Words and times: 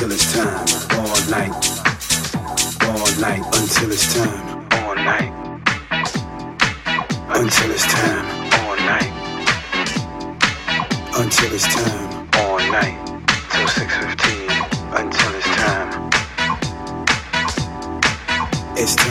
until 0.00 0.12
it's 0.12 0.32
time. 0.32 0.66
All 1.00 1.20
night. 1.28 1.50
All 2.84 3.10
night 3.20 3.42
until 3.58 3.90
it's 3.90 4.14
time. 4.14 4.68
All 4.70 4.94
night. 4.94 5.32
Until 7.30 7.70
it's 7.72 7.82
time. 7.82 8.26
All 8.54 8.76
night. 8.76 9.12
Until 11.16 11.52
it's 11.52 11.66
time. 11.74 12.28
All 12.34 12.58
night. 12.70 12.96
Till 13.50 13.66
6.15. 13.66 15.00
Until 15.00 15.34
it's 15.34 15.46
time. 15.56 16.10
It's 18.76 18.94
time. 18.94 19.07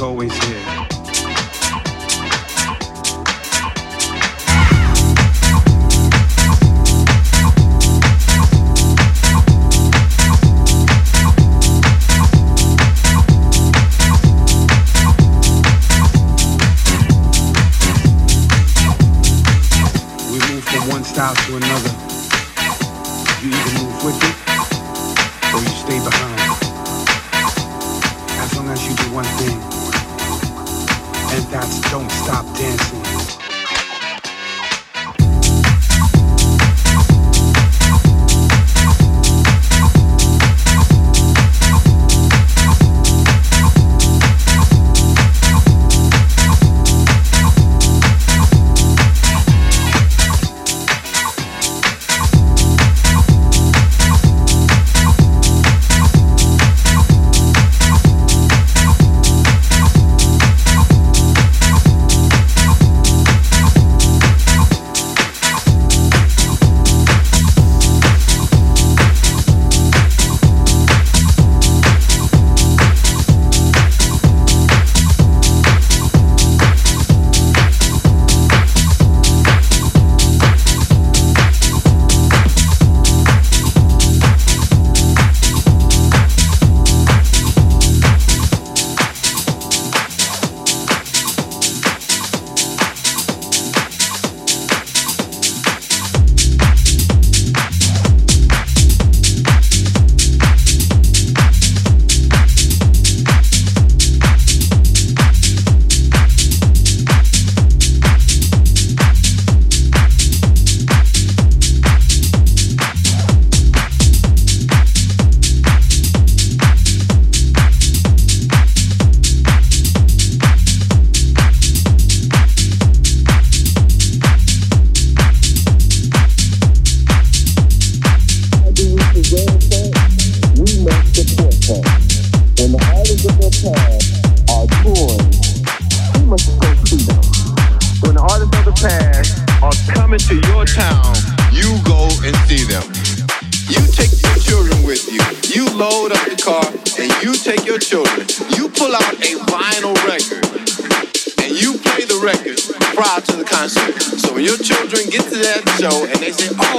always 0.00 0.47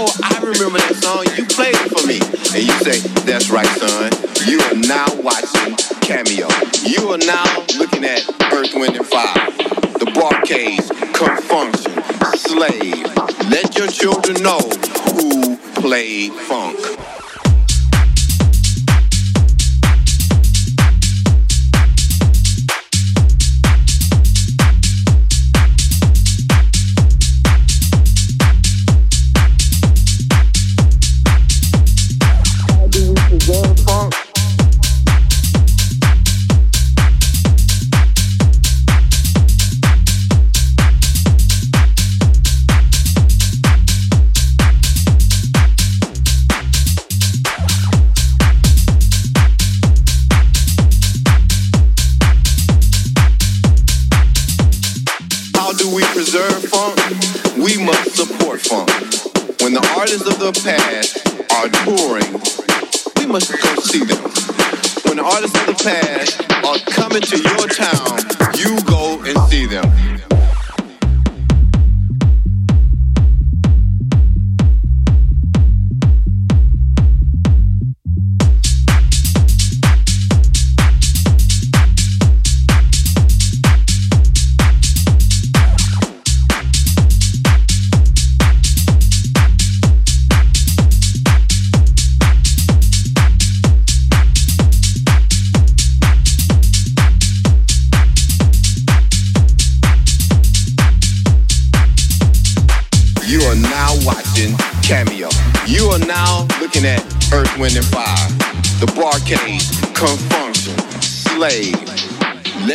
"Oh, 0.01 0.07
I 0.23 0.39
remember 0.39 0.79
that 0.79 0.95
song. 1.03 1.25
You 1.35 1.43
played 1.45 1.75
for 1.75 2.07
me," 2.07 2.19
and 2.55 2.63
you 2.63 2.71
say, 2.87 2.99
"That's 3.27 3.49
right, 3.49 3.67
son. 3.83 4.09
You 4.47 4.61
are 4.61 4.75
now 4.87 5.07
watching 5.19 5.75
Cameo. 5.99 6.47
You 6.87 7.11
are 7.11 7.17
now 7.17 7.65
looking 7.77 8.05
at 8.05 8.23
Earth, 8.53 8.73
Wind, 8.75 8.95
and 8.95 9.05
Fire, 9.05 9.51
the 9.99 10.09
Bar-Kays, 10.15 10.87
Con 11.11 11.35
Funk 11.49 11.75
Slave. 12.37 13.11
Let 13.51 13.77
your 13.77 13.87
children 13.87 14.41
know 14.41 14.61
who 15.11 15.57
played 15.83 16.31
funk." 16.47 16.79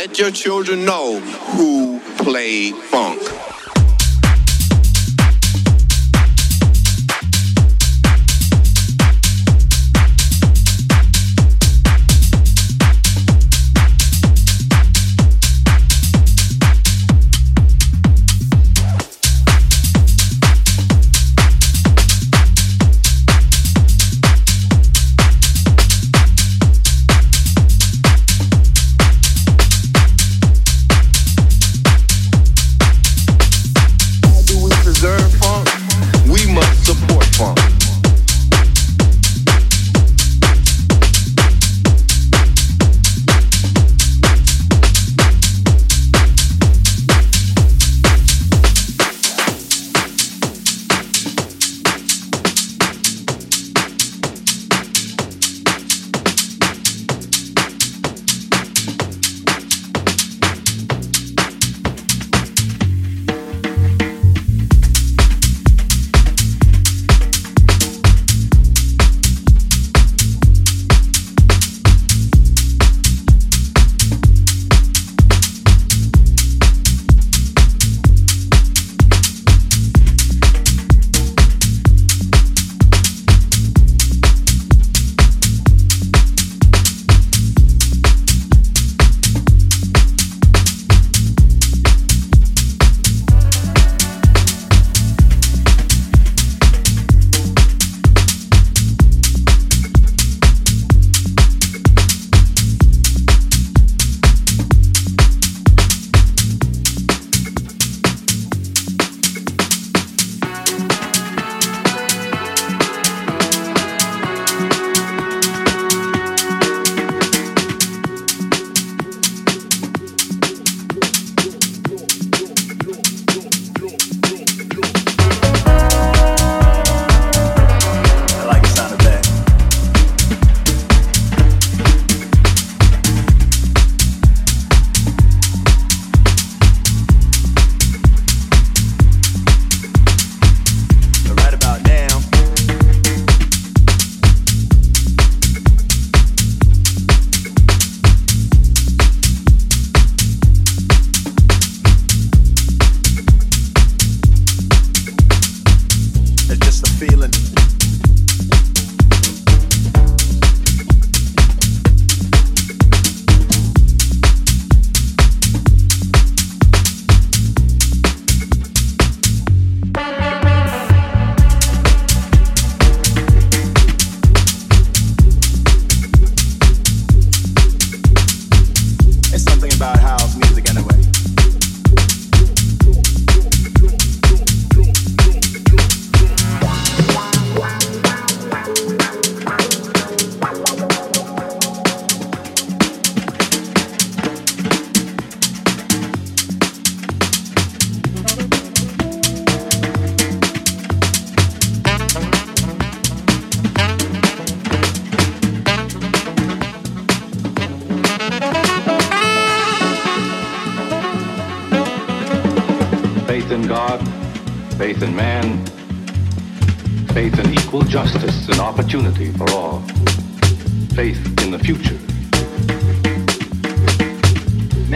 Let 0.05 0.19
your 0.19 0.29
children 0.29 0.85
know 0.85 1.19
who 1.19 1.99
played 2.23 2.75
funk. 2.75 3.54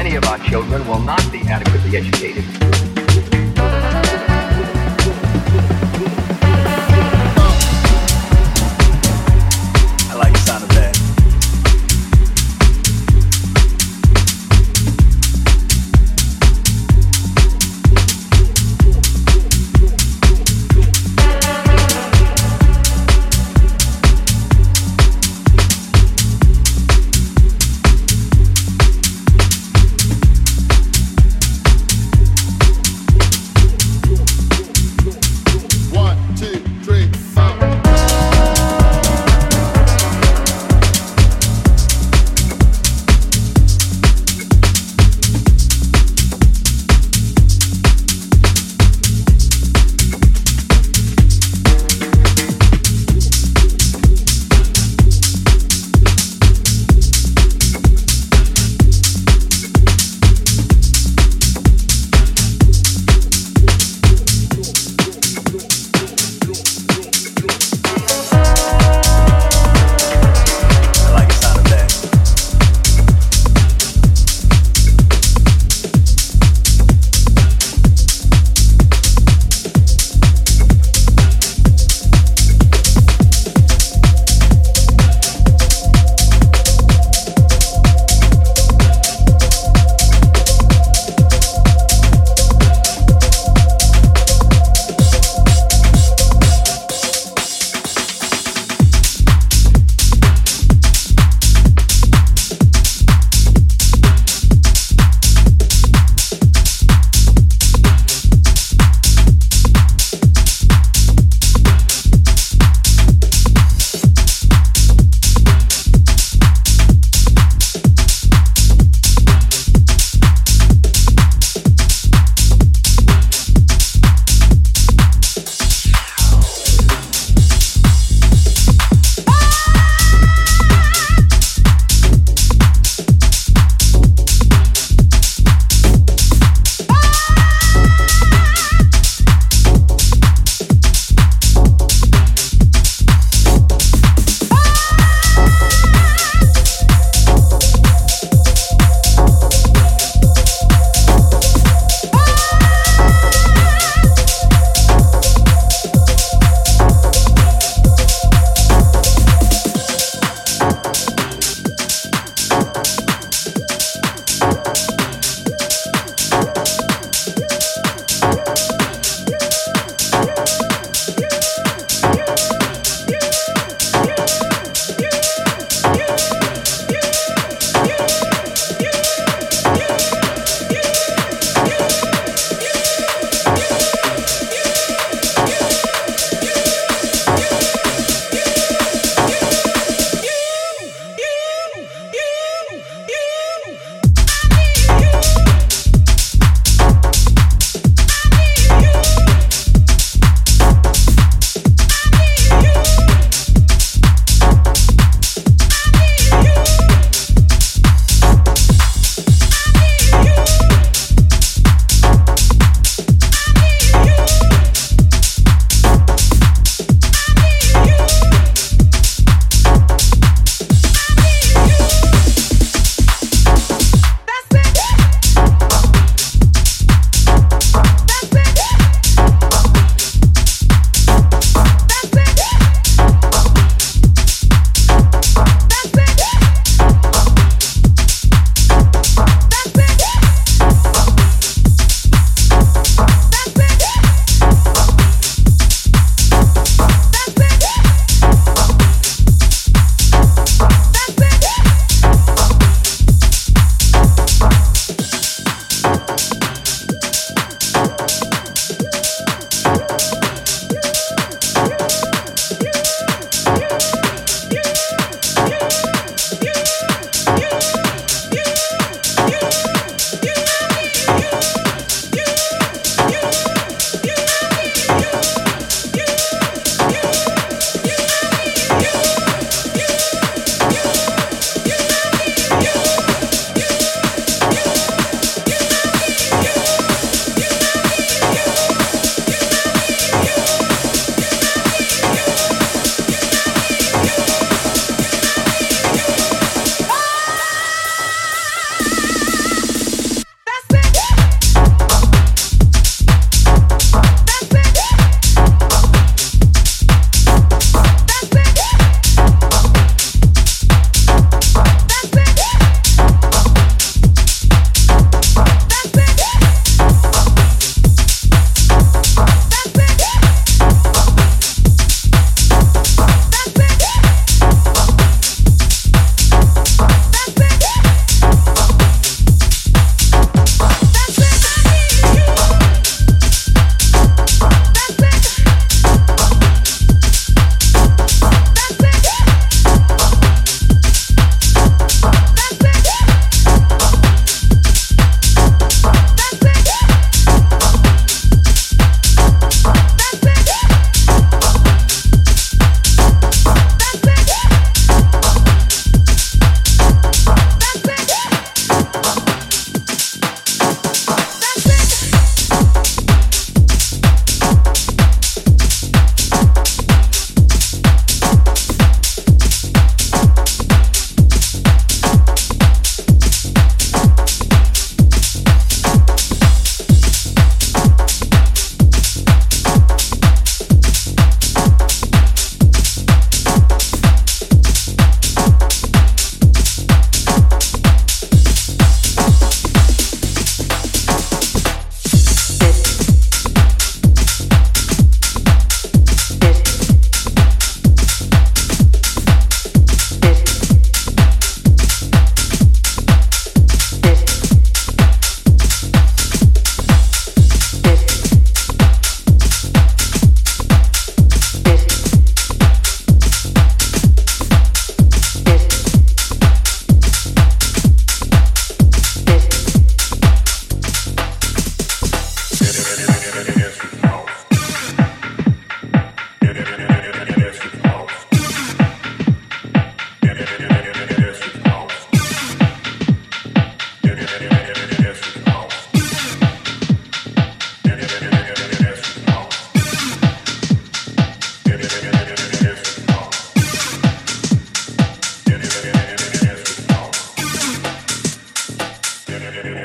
Many 0.02 0.16
of 0.16 0.24
our 0.28 0.40
children 0.40 0.88
will 0.88 1.02
not 1.02 1.30
be 1.30 1.42
adequately 1.42 1.98
educated. 1.98 2.46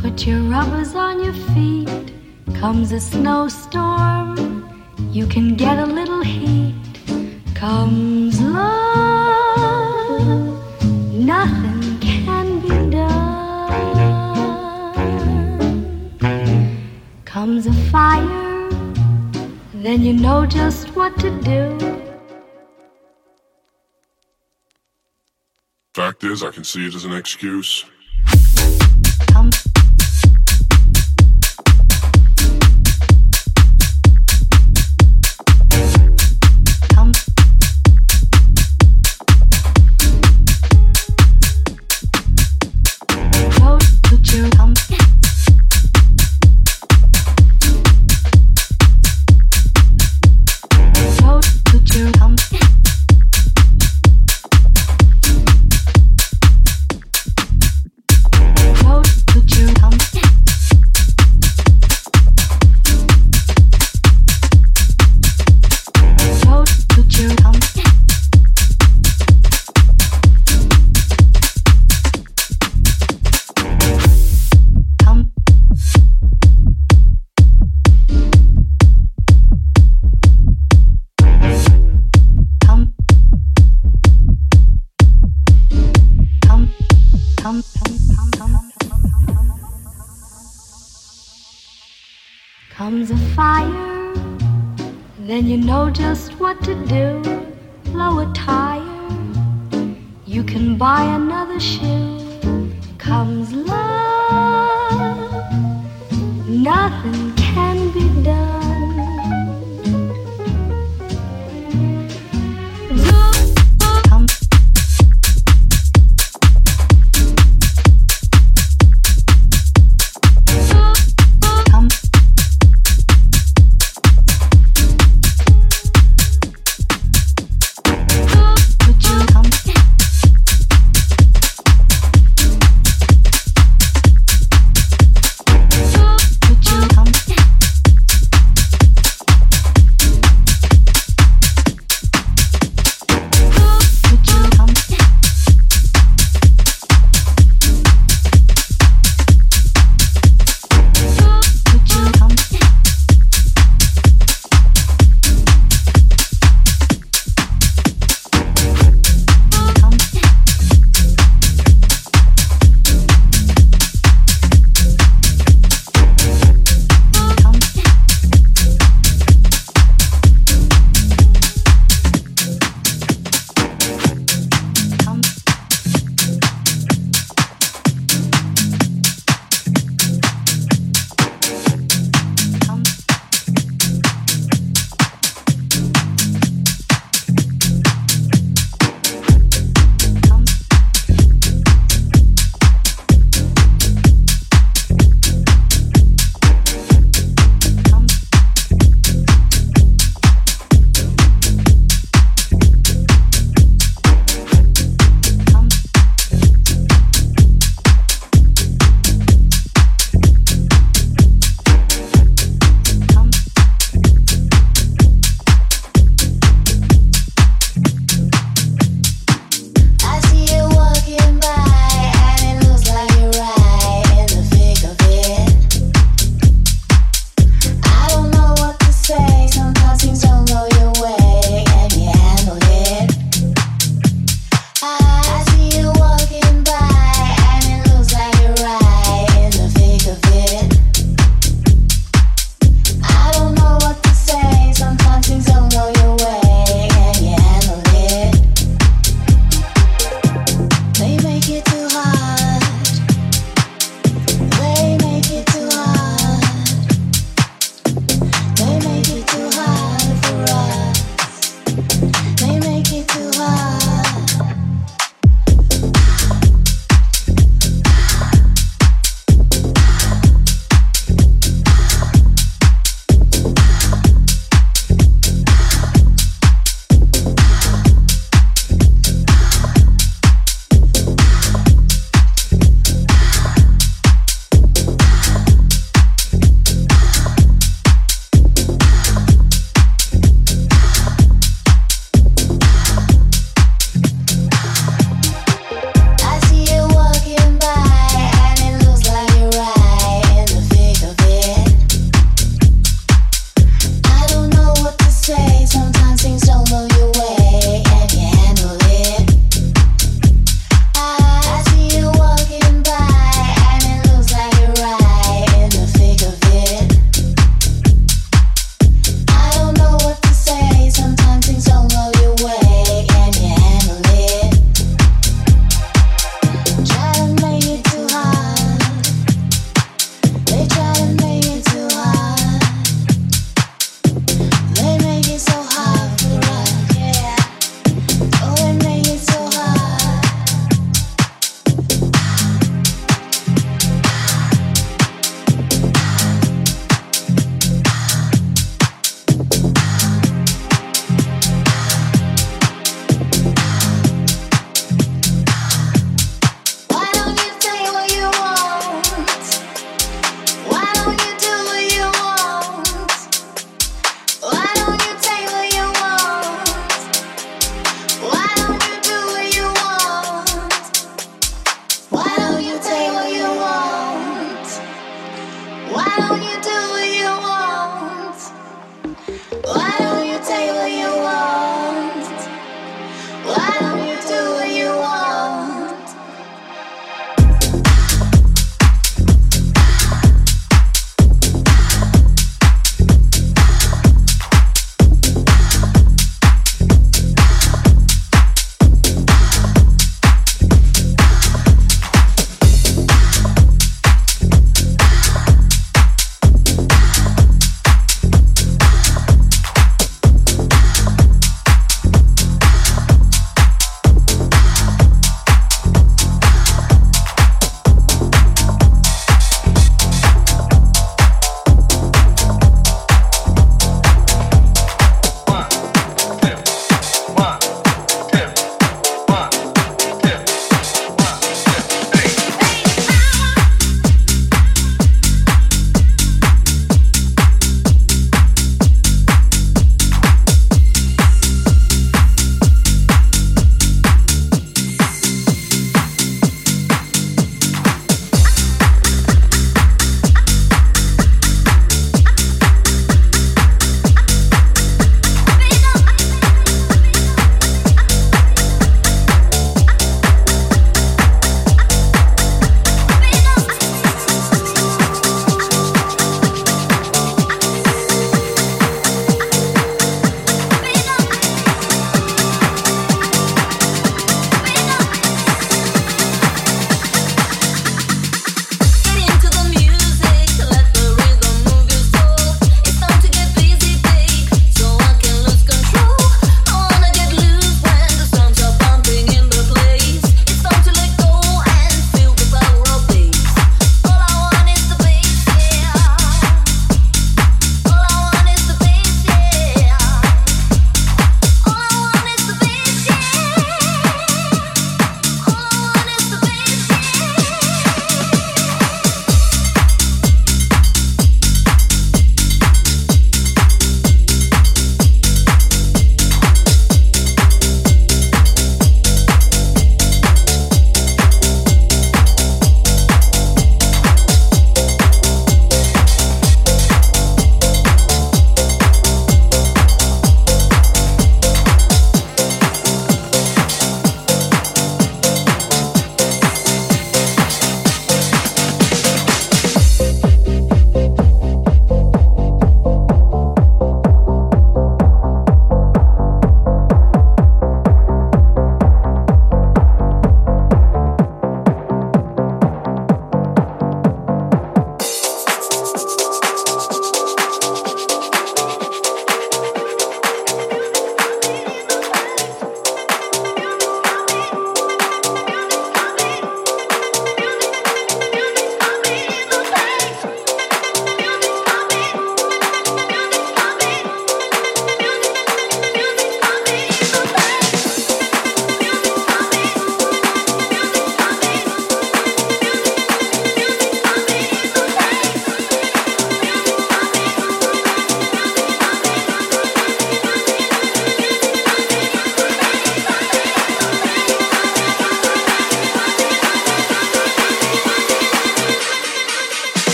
put 0.00 0.26
your 0.26 0.40
rubbers 0.40 0.94
on 0.94 1.22
your 1.22 1.34
feet. 1.52 2.12
Comes 2.54 2.92
a 2.92 3.00
snowstorm, 3.00 4.34
you 5.10 5.26
can 5.26 5.56
get 5.56 5.78
a 5.78 5.84
little 5.86 6.22
heat. 6.22 6.74
Comes 7.54 8.40
love, 8.40 9.82
nothing 11.12 11.98
can 12.00 12.60
be 12.60 12.90
done. 12.90 13.70
Comes 17.26 17.66
a 17.66 17.72
fire, 17.90 18.70
then 19.74 20.00
you 20.00 20.14
know 20.14 20.46
just 20.46 20.96
what 20.96 21.18
to 21.20 21.30
do. 21.42 21.76
Fact 25.92 26.24
is, 26.24 26.42
I 26.42 26.50
can 26.50 26.64
see 26.64 26.86
it 26.86 26.94
as 26.94 27.04
an 27.04 27.12
excuse. 27.12 27.84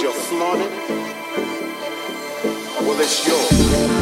your 0.00 0.12
flaunt 0.12 0.62
it? 0.62 0.70
Well, 2.82 3.00
it's 3.00 3.26
yours. 3.26 4.01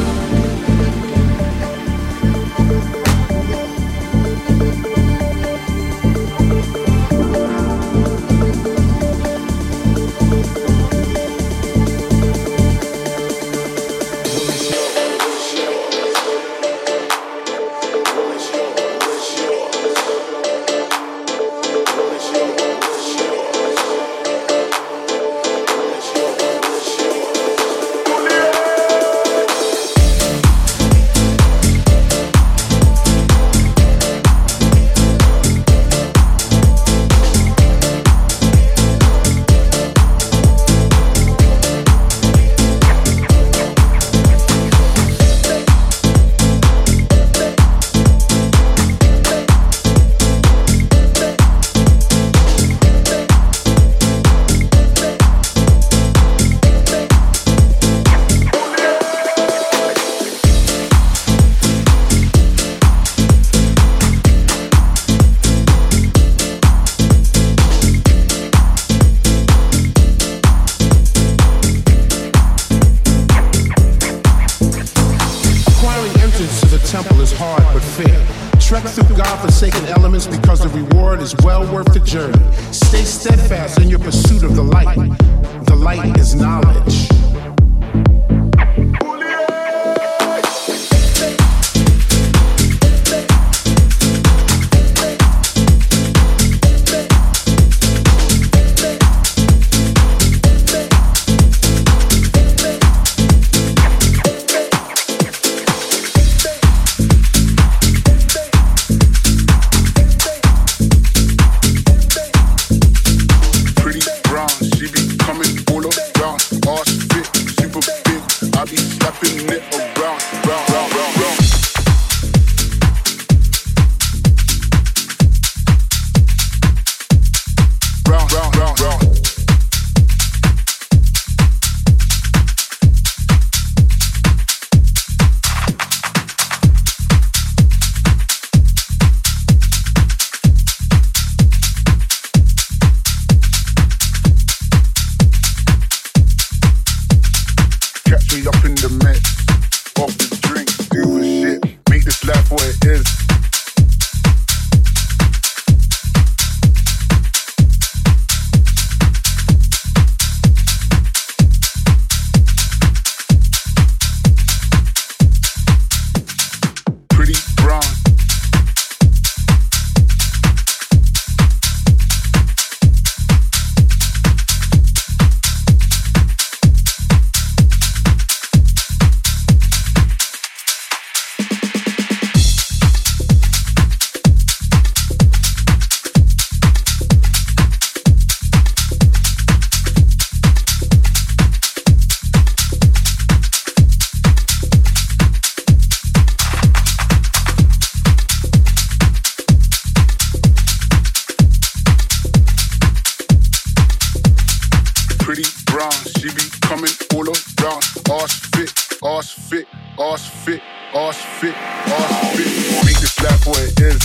fit, 208.55 208.72
ass 209.05 209.30
fit, 209.30 209.66
ass 209.99 210.26
fit, 210.45 210.62
ass 210.95 211.16
fit, 211.41 211.55
ass 211.55 212.36
fit. 212.36 212.84
Make 212.84 213.03
it 213.03 213.09
slap 213.09 213.47
what 213.47 213.61
it 213.61 213.80
is. 213.80 214.03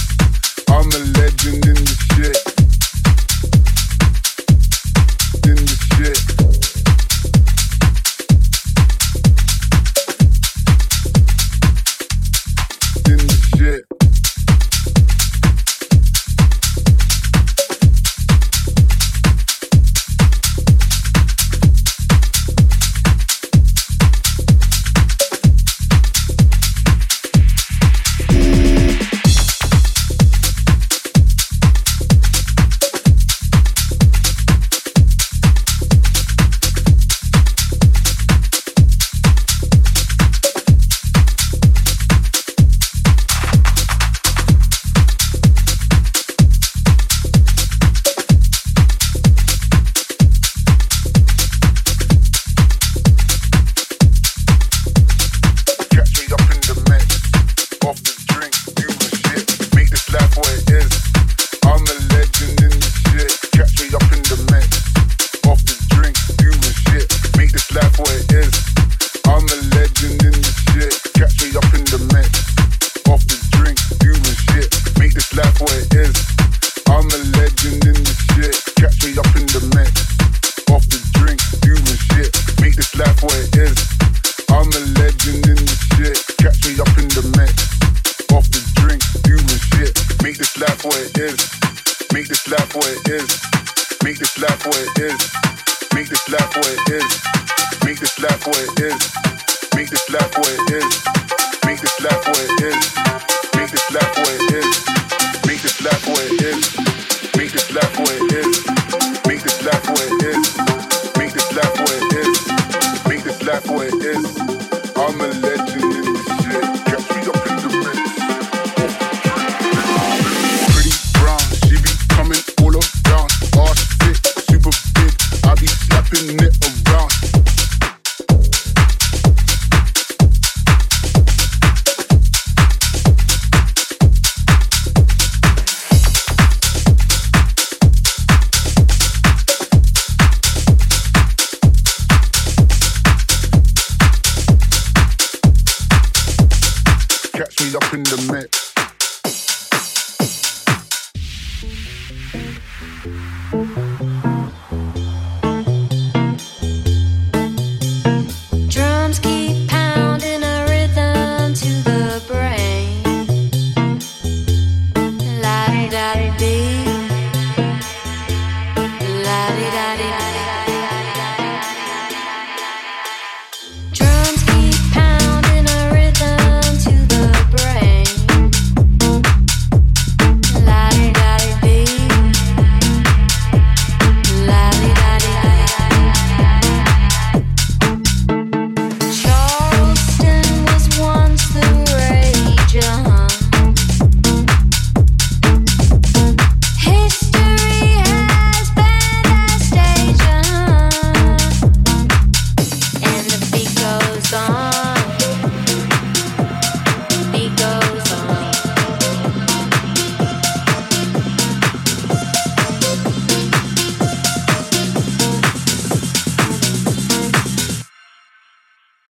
I'm 0.70 0.88
a 0.92 1.00
legend 1.20 1.66
in 1.66 1.76
the 1.76 1.96
shit. 2.14 2.38
In 5.46 5.56
the 5.56 5.76
shit. 5.96 6.35